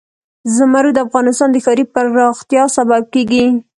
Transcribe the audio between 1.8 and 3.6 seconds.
پراختیا سبب کېږي.